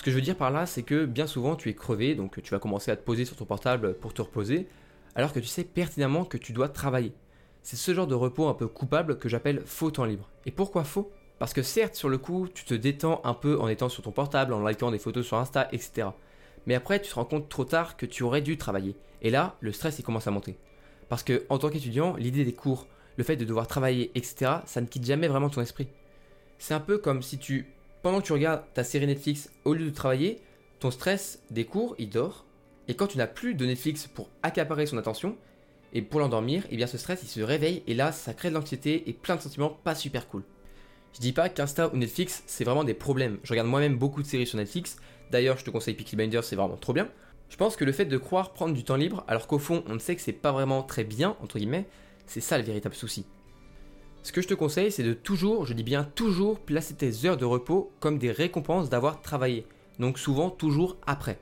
Ce 0.00 0.02
que 0.02 0.10
je 0.10 0.16
veux 0.16 0.22
dire 0.22 0.36
par 0.36 0.50
là, 0.50 0.64
c'est 0.64 0.82
que 0.82 1.04
bien 1.04 1.26
souvent 1.26 1.56
tu 1.56 1.68
es 1.68 1.74
crevé, 1.74 2.14
donc 2.14 2.42
tu 2.42 2.52
vas 2.52 2.58
commencer 2.58 2.90
à 2.90 2.96
te 2.96 3.04
poser 3.04 3.26
sur 3.26 3.36
ton 3.36 3.44
portable 3.44 3.92
pour 3.92 4.14
te 4.14 4.22
reposer, 4.22 4.66
alors 5.14 5.30
que 5.30 5.40
tu 5.40 5.46
sais 5.46 5.62
pertinemment 5.62 6.24
que 6.24 6.38
tu 6.38 6.54
dois 6.54 6.70
travailler. 6.70 7.12
C'est 7.62 7.76
ce 7.76 7.92
genre 7.92 8.06
de 8.06 8.14
repos 8.14 8.48
un 8.48 8.54
peu 8.54 8.66
coupable 8.66 9.18
que 9.18 9.28
j'appelle 9.28 9.60
faux 9.66 9.90
temps 9.90 10.06
libre. 10.06 10.30
Et 10.46 10.52
pourquoi 10.52 10.84
faux? 10.84 11.12
Parce 11.38 11.52
que 11.52 11.60
certes, 11.60 11.96
sur 11.96 12.08
le 12.08 12.16
coup, 12.16 12.48
tu 12.48 12.64
te 12.64 12.72
détends 12.72 13.20
un 13.24 13.34
peu 13.34 13.60
en 13.60 13.68
étant 13.68 13.90
sur 13.90 14.02
ton 14.02 14.10
portable, 14.10 14.54
en 14.54 14.66
likant 14.66 14.90
des 14.90 14.98
photos 14.98 15.26
sur 15.26 15.36
Insta, 15.36 15.68
etc. 15.70 16.08
Mais 16.64 16.74
après, 16.74 17.02
tu 17.02 17.10
te 17.10 17.16
rends 17.16 17.26
compte 17.26 17.50
trop 17.50 17.66
tard 17.66 17.98
que 17.98 18.06
tu 18.06 18.22
aurais 18.22 18.40
dû 18.40 18.56
travailler. 18.56 18.96
Et 19.20 19.28
là, 19.28 19.56
le 19.60 19.70
stress, 19.70 19.98
il 19.98 20.02
commence 20.02 20.26
à 20.26 20.30
monter. 20.30 20.56
Parce 21.10 21.22
que, 21.22 21.44
en 21.50 21.58
tant 21.58 21.68
qu'étudiant, 21.68 22.16
l'idée 22.16 22.46
des 22.46 22.54
cours, 22.54 22.86
le 23.18 23.24
fait 23.24 23.36
de 23.36 23.44
devoir 23.44 23.66
travailler, 23.66 24.12
etc., 24.14 24.50
ça 24.64 24.80
ne 24.80 24.86
quitte 24.86 25.04
jamais 25.04 25.28
vraiment 25.28 25.50
ton 25.50 25.60
esprit. 25.60 25.88
C'est 26.56 26.72
un 26.72 26.80
peu 26.80 26.96
comme 26.96 27.20
si 27.20 27.36
tu 27.36 27.74
pendant 28.02 28.20
que 28.20 28.26
tu 28.26 28.32
regardes 28.32 28.62
ta 28.74 28.84
série 28.84 29.06
Netflix, 29.06 29.50
au 29.64 29.74
lieu 29.74 29.84
de 29.84 29.94
travailler, 29.94 30.40
ton 30.78 30.90
stress 30.90 31.42
des 31.50 31.68
il 31.98 32.08
dort. 32.08 32.46
Et 32.88 32.94
quand 32.94 33.06
tu 33.06 33.18
n'as 33.18 33.26
plus 33.26 33.54
de 33.54 33.66
Netflix 33.66 34.06
pour 34.06 34.28
accaparer 34.42 34.86
son 34.86 34.98
attention, 34.98 35.36
et 35.92 36.02
pour 36.02 36.20
l'endormir, 36.20 36.64
eh 36.70 36.76
bien 36.76 36.86
ce 36.86 36.98
stress 36.98 37.20
il 37.22 37.28
se 37.28 37.40
réveille 37.40 37.82
et 37.86 37.94
là 37.94 38.12
ça 38.12 38.34
crée 38.34 38.48
de 38.48 38.54
l'anxiété 38.54 39.08
et 39.08 39.12
plein 39.12 39.36
de 39.36 39.40
sentiments 39.40 39.70
pas 39.70 39.94
super 39.94 40.28
cool. 40.28 40.44
Je 41.12 41.20
dis 41.20 41.32
pas 41.32 41.48
qu'Insta 41.48 41.88
ou 41.92 41.96
Netflix 41.96 42.44
c'est 42.46 42.64
vraiment 42.64 42.84
des 42.84 42.94
problèmes. 42.94 43.38
Je 43.42 43.52
regarde 43.52 43.68
moi-même 43.68 43.96
beaucoup 43.96 44.22
de 44.22 44.26
séries 44.26 44.46
sur 44.46 44.58
Netflix. 44.58 44.96
D'ailleurs, 45.30 45.58
je 45.58 45.64
te 45.64 45.70
conseille 45.70 45.94
Peaky 45.94 46.16
Blinders, 46.16 46.44
c'est 46.44 46.56
vraiment 46.56 46.76
trop 46.76 46.92
bien. 46.92 47.08
Je 47.48 47.56
pense 47.56 47.76
que 47.76 47.84
le 47.84 47.92
fait 47.92 48.04
de 48.04 48.18
croire 48.18 48.52
prendre 48.52 48.74
du 48.74 48.84
temps 48.84 48.96
libre, 48.96 49.24
alors 49.26 49.46
qu'au 49.46 49.58
fond 49.58 49.82
on 49.88 49.98
sait 49.98 50.14
que 50.14 50.22
c'est 50.22 50.32
pas 50.32 50.52
vraiment 50.52 50.82
très 50.82 51.04
bien, 51.04 51.36
entre 51.40 51.58
guillemets, 51.58 51.86
c'est 52.26 52.40
ça 52.40 52.56
le 52.58 52.64
véritable 52.64 52.94
souci. 52.94 53.26
Ce 54.22 54.32
que 54.32 54.42
je 54.42 54.48
te 54.48 54.54
conseille, 54.54 54.92
c'est 54.92 55.02
de 55.02 55.14
toujours, 55.14 55.64
je 55.64 55.72
dis 55.72 55.82
bien 55.82 56.04
toujours, 56.04 56.60
placer 56.60 56.94
tes 56.94 57.24
heures 57.24 57.38
de 57.38 57.46
repos 57.46 57.90
comme 58.00 58.18
des 58.18 58.30
récompenses 58.30 58.90
d'avoir 58.90 59.22
travaillé. 59.22 59.66
Donc 59.98 60.18
souvent 60.18 60.50
toujours 60.50 60.98
après. 61.06 61.38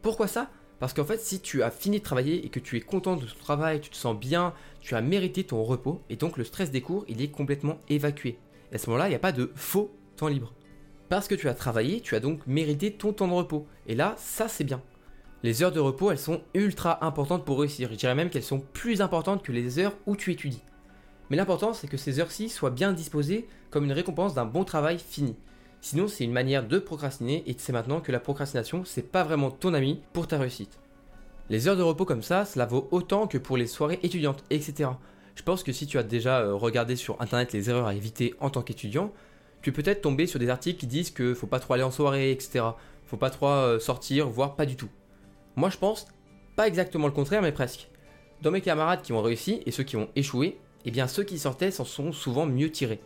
Pourquoi 0.00 0.26
ça? 0.26 0.50
Parce 0.80 0.94
qu'en 0.94 1.04
fait, 1.04 1.20
si 1.20 1.40
tu 1.40 1.62
as 1.62 1.70
fini 1.70 1.98
de 1.98 2.02
travailler 2.02 2.44
et 2.44 2.48
que 2.48 2.58
tu 2.58 2.76
es 2.76 2.80
content 2.80 3.16
de 3.16 3.26
ton 3.26 3.38
travail, 3.38 3.80
tu 3.80 3.90
te 3.90 3.96
sens 3.96 4.18
bien, 4.18 4.54
tu 4.80 4.94
as 4.94 5.00
mérité 5.00 5.44
ton 5.44 5.62
repos 5.62 6.02
et 6.10 6.16
donc 6.16 6.38
le 6.38 6.44
stress 6.44 6.70
des 6.70 6.80
cours, 6.80 7.04
il 7.06 7.22
est 7.22 7.30
complètement 7.30 7.78
évacué. 7.88 8.38
Et 8.72 8.76
à 8.76 8.78
ce 8.78 8.88
moment-là, 8.88 9.06
il 9.06 9.10
n'y 9.10 9.16
a 9.16 9.20
pas 9.20 9.32
de 9.32 9.52
faux 9.54 9.94
temps 10.16 10.28
libre. 10.28 10.54
Parce 11.10 11.28
que 11.28 11.34
tu 11.34 11.48
as 11.48 11.54
travaillé, 11.54 12.00
tu 12.00 12.16
as 12.16 12.20
donc 12.20 12.46
mérité 12.46 12.92
ton 12.92 13.12
temps 13.12 13.28
de 13.28 13.34
repos. 13.34 13.66
Et 13.86 13.94
là, 13.94 14.14
ça 14.16 14.48
c'est 14.48 14.64
bien. 14.64 14.82
Les 15.42 15.62
heures 15.62 15.72
de 15.72 15.80
repos, 15.80 16.10
elles 16.10 16.18
sont 16.18 16.40
ultra 16.54 17.04
importantes 17.04 17.44
pour 17.44 17.60
réussir. 17.60 17.90
Je 17.92 17.96
dirais 17.96 18.14
même 18.14 18.30
qu'elles 18.30 18.42
sont 18.42 18.60
plus 18.72 19.02
importantes 19.02 19.42
que 19.42 19.52
les 19.52 19.78
heures 19.78 19.94
où 20.06 20.16
tu 20.16 20.32
étudies. 20.32 20.62
Mais 21.32 21.38
l'important, 21.38 21.72
c'est 21.72 21.88
que 21.88 21.96
ces 21.96 22.20
heures-ci 22.20 22.50
soient 22.50 22.68
bien 22.68 22.92
disposées 22.92 23.48
comme 23.70 23.84
une 23.84 23.92
récompense 23.92 24.34
d'un 24.34 24.44
bon 24.44 24.64
travail 24.64 24.98
fini. 24.98 25.34
Sinon, 25.80 26.06
c'est 26.06 26.24
une 26.24 26.30
manière 26.30 26.68
de 26.68 26.78
procrastiner 26.78 27.42
et 27.46 27.54
tu 27.54 27.62
sais 27.62 27.72
maintenant 27.72 28.02
que 28.02 28.12
la 28.12 28.20
procrastination, 28.20 28.84
c'est 28.84 29.10
pas 29.10 29.24
vraiment 29.24 29.50
ton 29.50 29.72
ami 29.72 30.02
pour 30.12 30.26
ta 30.26 30.36
réussite. 30.36 30.78
Les 31.48 31.68
heures 31.68 31.76
de 31.78 31.82
repos 31.82 32.04
comme 32.04 32.20
ça, 32.20 32.44
cela 32.44 32.66
vaut 32.66 32.86
autant 32.90 33.26
que 33.26 33.38
pour 33.38 33.56
les 33.56 33.66
soirées 33.66 33.98
étudiantes, 34.02 34.44
etc. 34.50 34.90
Je 35.34 35.42
pense 35.42 35.62
que 35.62 35.72
si 35.72 35.86
tu 35.86 35.96
as 35.96 36.02
déjà 36.02 36.40
euh, 36.40 36.54
regardé 36.54 36.96
sur 36.96 37.18
internet 37.18 37.54
les 37.54 37.70
erreurs 37.70 37.86
à 37.86 37.94
éviter 37.94 38.34
en 38.38 38.50
tant 38.50 38.60
qu'étudiant, 38.60 39.10
tu 39.62 39.72
peux 39.72 39.82
peut-être 39.82 40.02
tomber 40.02 40.26
sur 40.26 40.38
des 40.38 40.50
articles 40.50 40.78
qui 40.78 40.86
disent 40.86 41.12
que 41.12 41.32
faut 41.32 41.46
pas 41.46 41.60
trop 41.60 41.72
aller 41.72 41.82
en 41.82 41.90
soirée, 41.90 42.30
etc. 42.30 42.62
Faut 43.06 43.16
pas 43.16 43.30
trop 43.30 43.48
euh, 43.48 43.78
sortir, 43.78 44.28
voire 44.28 44.54
pas 44.54 44.66
du 44.66 44.76
tout. 44.76 44.90
Moi 45.56 45.70
je 45.70 45.78
pense 45.78 46.08
pas 46.56 46.68
exactement 46.68 47.06
le 47.06 47.14
contraire, 47.14 47.40
mais 47.40 47.52
presque. 47.52 47.88
Dans 48.42 48.50
mes 48.50 48.60
camarades 48.60 49.00
qui 49.00 49.14
ont 49.14 49.22
réussi 49.22 49.62
et 49.64 49.70
ceux 49.70 49.84
qui 49.84 49.96
ont 49.96 50.10
échoué, 50.14 50.58
eh 50.84 50.90
bien 50.90 51.06
ceux 51.06 51.24
qui 51.24 51.38
sortaient 51.38 51.70
s'en 51.70 51.84
sont 51.84 52.12
souvent 52.12 52.46
mieux 52.46 52.70
tirés. 52.70 53.00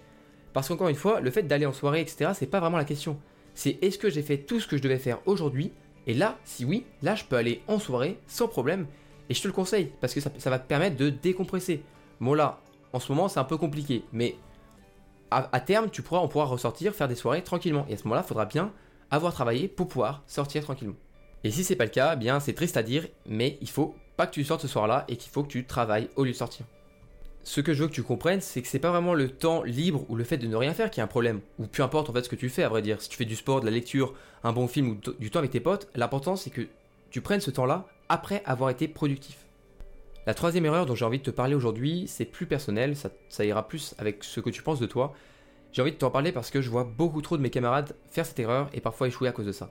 Parce 0.53 0.69
qu'encore 0.69 0.89
une 0.89 0.97
fois, 0.97 1.21
le 1.21 1.31
fait 1.31 1.43
d'aller 1.43 1.67
en 1.67 1.73
soirée, 1.73 2.01
etc., 2.01 2.31
c'est 2.35 2.47
pas 2.47 2.61
vraiment 2.61 2.79
la 2.79 2.85
question. 2.85 3.19
C'est 3.55 3.79
est-ce 3.83 3.99
que 3.99 4.09
j'ai 4.09 4.23
fait 4.23 4.39
tout 4.39 4.61
ce 4.61 4.67
que 4.67 4.77
je 4.77 4.83
devais 4.83 4.99
faire 4.99 5.19
aujourd'hui? 5.27 5.73
Et 6.07 6.15
là, 6.15 6.39
si 6.45 6.65
oui, 6.65 6.87
là 7.03 7.15
je 7.15 7.25
peux 7.25 7.37
aller 7.37 7.63
en 7.69 7.79
soirée 7.79 8.19
sans 8.27 8.49
problème. 8.49 8.87
Et 9.29 9.35
je 9.35 9.43
te 9.43 9.49
le 9.49 9.53
conseille, 9.53 9.93
parce 10.01 10.15
que 10.15 10.21
ça, 10.21 10.31
va 10.51 10.59
te 10.59 10.67
permettre 10.67 10.97
de 10.97 11.11
décompresser. 11.11 11.83
Bon 12.21 12.33
là, 12.33 12.61
en 12.93 13.01
ce 13.01 13.13
moment 13.13 13.29
c'est 13.29 13.41
un 13.41 13.45
peu 13.45 13.57
compliqué, 13.57 14.05
mais 14.13 14.37
à, 15.31 15.61
terme, 15.61 15.91
tu 15.91 16.03
pourras, 16.03 16.21
on 16.21 16.29
pourra 16.29 16.45
ressortir, 16.45 16.95
faire 16.95 17.09
des 17.09 17.17
soirées 17.17 17.43
tranquillement. 17.43 17.85
Et 17.89 17.95
à 17.95 17.97
ce 17.97 18.05
moment-là, 18.05 18.23
il 18.25 18.29
faudra 18.29 18.47
bien 18.47 18.73
avoir 19.11 19.35
travaillé 19.35 19.67
pour 19.67 19.89
pouvoir 19.89 20.23
sortir 20.29 20.63
tranquillement. 20.63 20.95
Et 21.43 21.51
si 21.51 21.65
c'est 21.65 21.77
pas 21.77 21.85
le 21.85 21.91
cas, 21.91 22.13
eh 22.15 22.17
bien 22.17 22.41
c'est 22.41 22.55
triste 22.55 22.77
à 22.77 22.83
dire, 22.83 23.07
mais 23.27 23.59
il 23.61 23.69
faut 23.69 23.95
pas 24.17 24.27
que 24.27 24.33
tu 24.33 24.45
sortes 24.45 24.63
ce 24.63 24.69
soir-là 24.69 25.05
et 25.09 25.17
qu'il 25.17 25.31
faut 25.31 25.43
que 25.43 25.49
tu 25.49 25.67
travailles 25.67 26.09
au 26.17 26.25
lieu 26.25 26.31
de 26.31 26.37
sortir 26.37 26.65
ce 27.47 27.61
que 27.61 27.75
je 27.75 27.83
veux 27.83 27.89
que 27.89 27.95
tu 27.95 28.03
comprennes, 28.03 28.41
c'est 28.41 28.61
que 28.61 28.67
c'est 28.67 28.81
pas 28.81 28.91
vraiment 28.91 29.15
le 29.15 29.29
temps 29.29 29.63
libre 29.63 30.05
ou 30.09 30.17
le 30.17 30.25
fait 30.25 30.37
de 30.37 30.49
ne 30.49 30.57
rien 30.57 30.75
faire 30.75 30.91
qui 30.91 30.99
est 30.99 31.03
un 31.05 31.07
problème. 31.07 31.41
Ou 31.61 31.69
peu 31.69 31.85
importe 31.85 32.11
en 32.11 32.13
fait 32.13 32.25
ce 32.25 32.29
que 32.29 32.35
tu 32.35 32.49
fais, 32.49 32.65
à 32.65 32.69
vrai 32.69 32.83
dire. 32.83 33.01
Si 33.01 33.09
tu 33.09 33.17
fais 33.17 33.25
du 33.25 33.37
sport, 33.37 33.61
de 33.61 33.67
la 33.67 33.71
lecture, 33.71 34.15
un 34.43 34.53
bon 34.53 34.67
film 34.67 34.89
ou 34.89 34.97
du 35.21 35.31
temps 35.31 35.39
avec 35.39 35.53
tes 35.53 35.61
potes, 35.61 35.89
l'important 35.95 36.35
c'est 36.35 36.51
que 36.51 36.63
tu 37.11 37.21
prennes 37.21 37.41
ce 37.41 37.53
temps-là 37.53 37.87
après 38.09 38.43
avoir 38.47 38.71
été 38.71 38.89
productif. 38.89 39.47
La 40.27 40.35
troisième 40.35 40.67
erreur 40.67 40.87
dont 40.87 40.97
j'ai 40.97 41.05
envie 41.05 41.21
de 41.21 41.23
te 41.23 41.31
parler 41.31 41.55
aujourd'hui, 41.55 42.07
c'est 42.09 42.25
plus 42.25 42.47
personnel, 42.47 42.97
ça, 42.97 43.11
ça, 43.29 43.45
ira 43.45 43.69
plus 43.69 43.95
avec 43.99 44.25
ce 44.25 44.41
que 44.41 44.51
tu 44.51 44.63
penses 44.63 44.81
de 44.81 44.87
toi. 44.87 45.15
J'ai 45.71 45.83
envie 45.83 45.93
de 45.93 45.99
t'en 45.99 46.11
parler 46.11 46.33
parce 46.33 46.51
que 46.51 46.61
je 46.61 46.69
vois 46.69 46.83
beaucoup 46.83 47.23
trop 47.23 47.37
de 47.37 47.43
mes 47.43 47.51
camarades 47.51 47.95
faire 48.11 48.27
cette 48.27 48.41
erreur 48.41 48.69
et 48.75 48.81
parfois 48.81 49.07
échouer 49.07 49.29
à 49.29 49.33
cause 49.33 49.47
de 49.47 49.53
ça. 49.53 49.71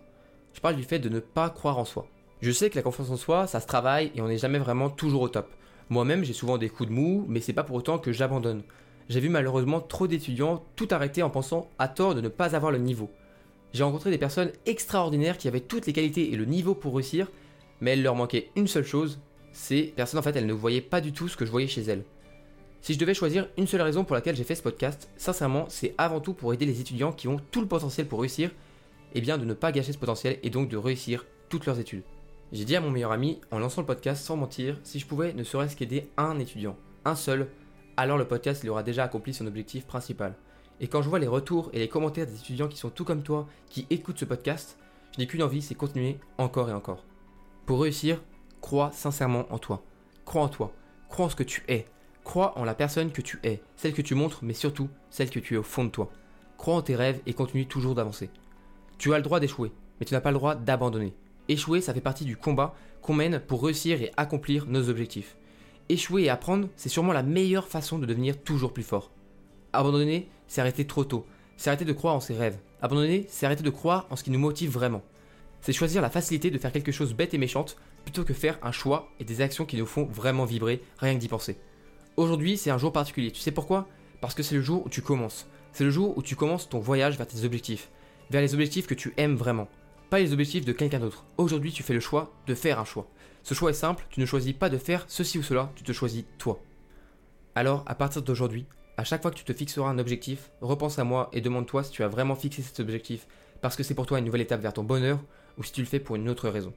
Je 0.53 0.62
parle 0.62 0.77
du 0.77 0.84
fait 0.84 1.00
de 1.00 1.10
ne 1.10 1.20
pas 1.20 1.50
croire 1.50 1.77
en 1.77 1.84
soi. 1.84 2.08
Je 2.41 2.51
sais 2.51 2.70
que 2.70 2.77
la 2.77 2.84
confiance 2.84 3.10
en 3.10 3.17
soi, 3.17 3.48
ça 3.48 3.60
se 3.60 3.67
travaille 3.67 4.13
et 4.15 4.22
on 4.22 4.29
n'est 4.29 4.38
jamais 4.38 4.60
vraiment 4.60 4.89
toujours 4.89 5.24
au 5.24 5.27
top. 5.27 5.51
Moi-même, 5.89 6.24
j'ai 6.24 6.34
souvent 6.34 6.58
des 6.58 6.70
coups 6.70 6.89
de 6.89 6.96
mou, 6.96 7.25
mais 7.27 7.39
c'est 7.39 7.54
pas 7.54 7.63
pour 7.63 7.75
autant 7.75 8.00
que 8.00 8.12
j'abandonne. 8.12 8.63
j'ai 9.08 9.20
vu 9.20 9.30
malheureusement 9.30 9.82
trop 9.82 10.08
d'étudiants 10.08 10.63
tout 10.75 10.88
arrêter 10.89 11.22
en 11.22 11.30
pensant 11.30 11.70
à 11.77 11.88
tort 11.88 12.15
de 12.15 12.22
ne 12.22 12.27
pas 12.27 12.56
avoir 12.56 12.72
le 12.72 12.80
niveau. 12.80 13.12
J'ai 13.74 13.84
rencontré 13.84 14.10
des 14.10 14.18
personnes 14.18 14.51
extraordinaires 14.65 15.38
qui 15.38 15.48
avaient 15.48 15.60
toutes 15.60 15.86
les 15.86 15.94
qualités 15.94 16.32
et 16.32 16.36
le 16.36 16.46
niveau 16.46 16.74
pour 16.74 16.96
réussir, 16.96 17.30
mais 17.82 17.94
il 17.94 18.04
leur 18.04 18.15
manquait 18.15 18.50
une 18.56 18.68
seule 18.68 18.86
chose, 18.86 19.20
ces 19.51 19.84
personnes 19.84 20.20
en 20.20 20.24
fait 20.24 20.36
elles 20.36 20.48
ne 20.48 20.54
voyaient 20.54 20.82
pas 20.82 21.01
du 21.01 21.12
tout 21.12 21.27
ce 21.27 21.38
que 21.38 21.46
je 21.46 21.51
voyais 21.51 21.68
chez 21.68 21.82
elles. 21.82 22.04
Si 22.82 22.94
je 22.94 23.00
devais 23.00 23.13
choisir 23.13 23.48
une 23.58 23.68
seule 23.68 23.82
raison 23.82 24.04
pour 24.04 24.15
laquelle 24.15 24.36
j'ai 24.36 24.44
fait 24.44 24.56
ce 24.56 24.63
podcast, 24.63 25.10
sincèrement 25.18 25.65
c'est 25.70 25.94
avant 25.98 26.20
tout 26.20 26.34
pour 26.34 26.54
aider 26.54 26.65
les 26.65 26.82
étudiants 26.82 27.12
qui 27.12 27.27
ont 27.27 27.39
tout 27.51 27.62
le 27.62 27.68
potentiel 27.68 28.08
pour 28.08 28.22
réussir, 28.22 28.51
et 29.13 29.22
bien 29.22 29.38
de 29.38 29.46
ne 29.46 29.54
pas 29.54 29.72
gâcher 29.72 29.94
ce 29.94 29.98
potentiel 29.98 30.39
et 30.42 30.50
donc 30.50 30.70
de 30.70 30.77
réussir 30.77 31.25
toutes 31.50 31.65
leurs 31.65 31.80
études. 31.80 32.04
J'ai 32.52 32.64
dit 32.64 32.75
à 32.75 32.82
mon 32.82 32.92
meilleur 32.92 33.12
ami, 33.12 33.42
en 33.50 33.58
lançant 33.58 33.82
le 33.82 33.88
podcast 33.88 34.24
sans 34.24 34.38
mentir, 34.38 34.80
si 34.84 35.00
je 35.00 35.08
pouvais 35.08 35.34
ne 35.34 35.44
serait-ce 35.44 35.75
qu'aider 35.75 36.12
un 36.16 36.38
étudiant, 36.38 36.78
un 37.04 37.16
seul, 37.16 37.50
alors 37.98 38.20
le 38.20 38.28
podcast 38.28 38.64
il 38.64 38.70
aura 38.70 38.84
déjà 38.84 39.04
accompli 39.04 39.34
son 39.34 39.48
objectif 39.48 39.88
principal. 39.88 40.36
Et 40.80 40.88
quand 40.88 41.02
je 41.02 41.10
vois 41.10 41.18
les 41.20 41.28
retours 41.28 41.72
et 41.74 41.80
les 41.80 41.88
commentaires 41.88 42.28
des 42.28 42.36
étudiants 42.36 42.68
qui 42.68 42.78
sont 42.78 42.92
tout 42.92 43.04
comme 43.04 43.24
toi, 43.24 43.48
qui 43.68 43.88
écoutent 43.90 44.20
ce 44.20 44.25
podcast, 44.25 44.78
je 45.14 45.20
n'ai 45.20 45.28
qu'une 45.28 45.42
envie, 45.42 45.64
c'est 45.64 45.74
continuer 45.74 46.20
encore 46.38 46.70
et 46.70 46.74
encore. 46.74 47.04
Pour 47.66 47.82
réussir, 47.82 48.22
crois 48.62 48.92
sincèrement 48.92 49.48
en 49.50 49.58
toi. 49.58 49.84
Crois 50.24 50.44
en 50.44 50.50
toi. 50.50 50.72
Crois 51.10 51.25
en 51.25 51.30
ce 51.30 51.36
que 51.36 51.44
tu 51.44 51.64
es. 51.68 51.88
Crois 52.24 52.58
en 52.60 52.64
la 52.64 52.75
personne 52.75 53.12
que 53.12 53.22
tu 53.22 53.40
es, 53.44 53.62
celle 53.75 53.94
que 53.94 54.02
tu 54.02 54.14
montres, 54.14 54.40
mais 54.44 54.54
surtout 54.54 54.90
celle 55.10 55.32
que 55.32 55.40
tu 55.40 55.56
es 55.56 55.58
au 55.58 55.64
fond 55.64 55.86
de 55.86 55.90
toi. 55.90 56.12
Crois 56.58 56.75
en 56.75 56.82
tes 56.84 56.96
rêves 56.96 57.22
et 57.25 57.34
continue 57.34 57.68
toujours 57.68 57.96
d'avancer. 57.96 58.30
Tu 59.00 59.14
as 59.14 59.18
le 59.18 59.24
droit 59.24 59.40
d'échouer, 59.40 59.72
mais 60.00 60.06
tu 60.06 60.14
n'as 60.14 60.22
pas 60.22 60.32
le 60.32 60.38
droit 60.38 60.56
d'abandonner. 60.56 61.16
Échouer, 61.48 61.82
ça 61.82 61.94
fait 61.94 62.02
partie 62.02 62.25
du 62.25 62.38
combat 62.38 62.74
qu'on 63.02 63.14
mène 63.14 63.40
pour 63.40 63.64
réussir 63.64 64.02
et 64.02 64.12
accomplir 64.18 64.66
nos 64.66 64.90
objectifs. 64.90 65.36
Échouer 65.90 66.24
et 66.24 66.30
apprendre, 66.30 66.70
c'est 66.75 66.90
sûrement 66.90 67.14
la 67.14 67.22
meilleure 67.22 67.68
façon 67.68 68.00
de 68.00 68.08
devenir 68.08 68.42
toujours 68.42 68.74
plus 68.74 68.84
fort. 68.84 69.12
Abandonner, 69.74 70.28
c'est 70.48 70.62
arrêter 70.62 70.88
trop 70.88 71.04
tôt. 71.04 71.25
C'est 71.58 71.70
arrêter 71.70 71.86
de 71.86 71.94
croire 71.94 72.16
en 72.16 72.20
ses 72.20 72.34
rêves. 72.34 72.58
Abandonner, 72.82 73.25
c'est 73.30 73.46
arrêter 73.46 73.64
de 73.64 73.70
croire 73.70 74.08
en 74.10 74.16
ce 74.16 74.24
qui 74.24 74.32
nous 74.32 74.40
motive 74.40 74.72
vraiment. 74.72 75.04
C'est 75.62 75.74
choisir 75.74 76.02
la 76.02 76.10
facilité 76.10 76.50
de 76.50 76.58
faire 76.58 76.72
quelque 76.72 76.92
chose 76.92 77.14
bête 77.14 77.34
et 77.34 77.38
méchante 77.38 77.78
plutôt 78.04 78.24
que 78.24 78.34
faire 78.34 78.60
un 78.64 78.72
choix 78.72 79.10
et 79.20 79.24
des 79.24 79.42
actions 79.42 79.66
qui 79.66 79.78
nous 79.78 79.86
font 79.86 80.06
vraiment 80.06 80.46
vibrer 80.46 80.82
rien 80.98 81.14
que 81.14 81.20
d'y 81.20 81.28
penser. 81.28 81.58
Aujourd'hui, 82.18 82.58
c'est 82.58 82.72
un 82.72 82.78
jour 82.78 82.92
particulier. 82.92 83.32
Tu 83.32 83.42
sais 83.42 83.52
pourquoi? 83.52 83.88
Parce 84.22 84.34
que 84.34 84.44
c'est 84.44 84.56
le 84.56 84.62
jour 84.62 84.86
où 84.86 84.90
tu 84.90 85.02
commences. 85.02 85.48
C'est 85.74 85.84
le 85.84 85.92
jour 85.92 86.18
où 86.18 86.22
tu 86.22 86.36
commences 86.36 86.70
ton 86.70 86.80
voyage 86.80 87.18
vers 87.18 87.28
tes 87.28 87.44
objectifs. 87.44 87.90
Vers 88.30 88.42
les 88.42 88.54
objectifs 88.54 88.88
que 88.88 88.94
tu 88.94 89.14
aimes 89.18 89.36
vraiment. 89.36 89.68
Pas 90.09 90.19
les 90.19 90.33
objectifs 90.33 90.65
de 90.65 90.71
quelqu'un 90.71 91.00
d'autre. 91.00 91.25
Aujourd'hui, 91.38 91.71
tu 91.71 91.81
fais 91.81 91.93
le 91.93 92.00
choix 92.00 92.31
de 92.45 92.53
faire 92.53 92.79
un 92.79 92.85
choix. 92.85 93.07
Ce 93.43 93.53
choix 93.53 93.71
est 93.71 93.74
simple, 93.74 94.05
tu 94.09 94.19
ne 94.19 94.25
choisis 94.25 94.53
pas 94.53 94.69
de 94.69 94.77
faire 94.77 95.05
ceci 95.07 95.39
ou 95.39 95.43
cela, 95.43 95.71
tu 95.75 95.83
te 95.83 95.91
choisis 95.91 96.25
toi. 96.38 96.59
Alors, 97.55 97.83
à 97.88 97.95
partir 97.95 98.21
d'aujourd'hui, 98.21 98.65
à 98.97 99.03
chaque 99.03 99.21
fois 99.21 99.31
que 99.31 99.38
tu 99.38 99.43
te 99.43 99.53
fixeras 99.53 99.89
un 99.89 99.97
objectif, 99.97 100.51
repense 100.62 101.00
à 101.00 101.03
moi 101.03 101.29
et 101.33 101.41
demande-toi 101.41 101.83
si 101.83 101.91
tu 101.91 102.03
as 102.03 102.07
vraiment 102.07 102.35
fixé 102.35 102.62
cet 102.62 102.79
objectif 102.79 103.27
parce 103.62 103.75
que 103.75 103.83
c'est 103.83 103.95
pour 103.95 104.05
toi 104.05 104.19
une 104.19 104.25
nouvelle 104.25 104.41
étape 104.41 104.62
vers 104.62 104.74
ton 104.74 104.83
bonheur 104.83 105.19
ou 105.57 105.63
si 105.63 105.71
tu 105.71 105.81
le 105.81 105.88
fais 105.88 106.00
pour 106.00 106.15
une 106.15 106.29
autre 106.29 106.50
raison. 106.50 106.74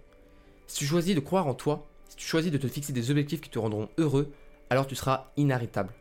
Si 0.67 0.79
tu 0.79 0.87
choisis 0.87 1.15
de 1.15 1.21
croire 1.21 1.47
en 1.47 1.55
toi, 1.55 1.87
si 2.09 2.17
tu 2.17 2.27
choisis 2.27 2.51
de 2.51 2.59
te 2.59 2.67
fixer 2.67 2.93
des 2.93 3.11
objectifs 3.11 3.41
qui 3.41 3.51
te 3.51 3.59
rendront 3.59 3.89
heureux, 3.99 4.33
alors 4.71 4.87
tu 4.87 4.95
seras 4.95 5.31
inarrêtable. 5.37 5.93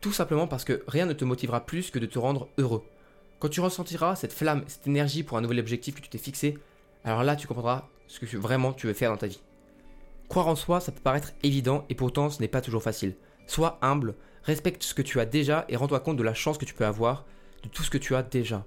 Tout 0.00 0.12
simplement 0.12 0.46
parce 0.46 0.64
que 0.64 0.84
rien 0.86 1.06
ne 1.06 1.12
te 1.12 1.24
motivera 1.24 1.66
plus 1.66 1.90
que 1.90 1.98
de 1.98 2.06
te 2.06 2.18
rendre 2.18 2.48
heureux. 2.58 2.84
Quand 3.38 3.48
tu 3.48 3.60
ressentiras 3.60 4.16
cette 4.16 4.32
flamme, 4.32 4.64
cette 4.66 4.86
énergie 4.86 5.22
pour 5.22 5.36
un 5.36 5.42
nouvel 5.42 5.60
objectif 5.60 5.94
que 5.94 6.00
tu 6.00 6.08
t'es 6.08 6.18
fixé, 6.18 6.58
alors 7.04 7.22
là 7.22 7.36
tu 7.36 7.46
comprendras 7.46 7.88
ce 8.06 8.20
que 8.20 8.36
vraiment 8.36 8.72
tu 8.72 8.86
veux 8.86 8.94
faire 8.94 9.10
dans 9.10 9.18
ta 9.18 9.26
vie. 9.26 9.42
Croire 10.28 10.48
en 10.48 10.56
soi, 10.56 10.80
ça 10.80 10.90
peut 10.90 11.00
paraître 11.00 11.32
évident 11.42 11.84
et 11.88 11.94
pourtant 11.94 12.30
ce 12.30 12.40
n'est 12.40 12.48
pas 12.48 12.62
toujours 12.62 12.82
facile. 12.82 13.14
Sois 13.46 13.78
humble, 13.82 14.14
respecte 14.42 14.82
ce 14.82 14.94
que 14.94 15.02
tu 15.02 15.20
as 15.20 15.26
déjà 15.26 15.66
et 15.68 15.76
rends-toi 15.76 16.00
compte 16.00 16.16
de 16.16 16.22
la 16.22 16.34
chance 16.34 16.56
que 16.56 16.64
tu 16.64 16.74
peux 16.74 16.86
avoir, 16.86 17.26
de 17.62 17.68
tout 17.68 17.82
ce 17.82 17.90
que 17.90 17.98
tu 17.98 18.14
as 18.14 18.22
déjà. 18.22 18.64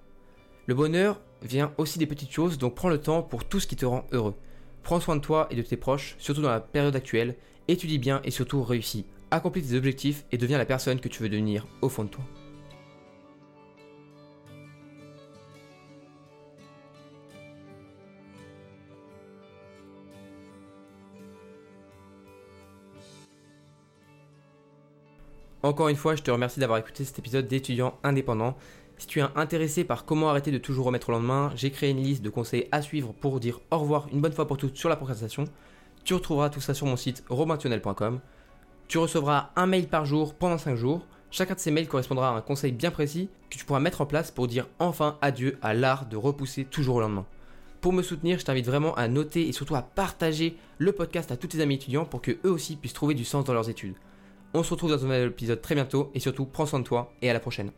Le 0.67 0.75
bonheur 0.75 1.19
vient 1.41 1.73
aussi 1.77 1.97
des 1.97 2.05
petites 2.05 2.31
choses, 2.31 2.57
donc 2.57 2.75
prends 2.75 2.89
le 2.89 3.01
temps 3.01 3.23
pour 3.23 3.45
tout 3.45 3.59
ce 3.59 3.67
qui 3.67 3.75
te 3.75 3.85
rend 3.85 4.05
heureux. 4.11 4.35
Prends 4.83 4.99
soin 4.99 5.15
de 5.15 5.21
toi 5.21 5.47
et 5.49 5.55
de 5.55 5.61
tes 5.61 5.77
proches, 5.77 6.15
surtout 6.19 6.41
dans 6.41 6.49
la 6.49 6.59
période 6.59 6.95
actuelle, 6.95 7.35
étudie 7.67 7.97
bien 7.97 8.21
et 8.23 8.31
surtout 8.31 8.63
réussis. 8.63 9.05
Accomplis 9.31 9.63
tes 9.63 9.75
objectifs 9.75 10.25
et 10.31 10.37
deviens 10.37 10.57
la 10.57 10.65
personne 10.65 10.99
que 10.99 11.09
tu 11.09 11.23
veux 11.23 11.29
devenir 11.29 11.67
au 11.81 11.89
fond 11.89 12.03
de 12.03 12.09
toi. 12.09 12.23
Encore 25.61 25.89
une 25.89 25.97
fois, 25.97 26.15
je 26.15 26.23
te 26.23 26.31
remercie 26.31 26.61
d'avoir 26.61 26.79
écouté 26.79 27.03
cet 27.03 27.19
épisode 27.19 27.47
d'étudiants 27.47 27.97
indépendants. 28.03 28.55
Si 28.97 29.07
tu 29.07 29.19
es 29.19 29.25
intéressé 29.35 29.83
par 29.83 30.05
comment 30.05 30.29
arrêter 30.29 30.51
de 30.51 30.57
toujours 30.57 30.85
remettre 30.85 31.09
au 31.09 31.11
lendemain, 31.11 31.51
j'ai 31.55 31.69
créé 31.69 31.89
une 31.89 32.01
liste 32.01 32.21
de 32.21 32.29
conseils 32.29 32.69
à 32.71 32.81
suivre 32.81 33.13
pour 33.13 33.41
dire 33.41 33.59
au 33.69 33.77
revoir 33.77 34.07
une 34.13 34.21
bonne 34.21 34.31
fois 34.31 34.47
pour 34.47 34.55
toutes 34.55 34.77
sur 34.77 34.87
la 34.87 34.95
procrastination. 34.95 35.43
Tu 36.05 36.13
retrouveras 36.13 36.49
tout 36.49 36.61
ça 36.61 36.73
sur 36.73 36.85
mon 36.85 36.95
site 36.95 37.25
romaintunnel.com. 37.29 38.21
Tu 38.87 38.97
recevras 38.97 39.49
un 39.57 39.65
mail 39.65 39.87
par 39.87 40.05
jour 40.05 40.33
pendant 40.33 40.57
5 40.57 40.75
jours. 40.75 41.05
Chacun 41.29 41.55
de 41.55 41.59
ces 41.59 41.71
mails 41.71 41.89
correspondra 41.89 42.29
à 42.29 42.37
un 42.37 42.41
conseil 42.41 42.71
bien 42.71 42.89
précis 42.89 43.29
que 43.49 43.57
tu 43.57 43.65
pourras 43.65 43.81
mettre 43.81 43.99
en 43.99 44.05
place 44.05 44.31
pour 44.31 44.47
dire 44.47 44.65
enfin 44.79 45.17
adieu 45.21 45.57
à 45.61 45.73
l'art 45.73 46.05
de 46.05 46.15
repousser 46.15 46.63
toujours 46.63 46.95
au 46.95 47.01
lendemain. 47.01 47.25
Pour 47.81 47.91
me 47.91 48.01
soutenir, 48.01 48.39
je 48.39 48.45
t'invite 48.45 48.65
vraiment 48.65 48.95
à 48.95 49.09
noter 49.09 49.47
et 49.47 49.51
surtout 49.51 49.75
à 49.75 49.81
partager 49.81 50.55
le 50.77 50.93
podcast 50.93 51.31
à 51.31 51.37
tous 51.37 51.47
tes 51.47 51.61
amis 51.61 51.75
étudiants 51.75 52.05
pour 52.05 52.21
que 52.21 52.31
eux 52.45 52.51
aussi 52.51 52.77
puissent 52.77 52.93
trouver 52.93 53.13
du 53.13 53.25
sens 53.25 53.43
dans 53.43 53.53
leurs 53.53 53.69
études. 53.69 53.95
On 54.53 54.63
se 54.63 54.71
retrouve 54.71 54.89
dans 54.89 54.99
un 54.99 55.03
nouvel 55.03 55.27
épisode 55.27 55.61
très 55.61 55.75
bientôt 55.75 56.09
et 56.15 56.19
surtout 56.19 56.45
prends 56.45 56.65
soin 56.65 56.79
de 56.79 56.83
toi 56.83 57.13
et 57.21 57.29
à 57.29 57.33
la 57.33 57.39
prochaine. 57.39 57.71